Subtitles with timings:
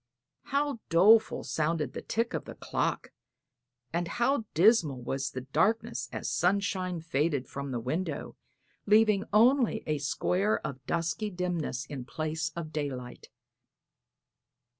[0.45, 3.11] How doleful sounded the tick of the clock,
[3.93, 8.35] and how dismal was the darkness as sunshine faded from the window,
[8.87, 13.29] leaving only a square of dusky dimness in place of daylight!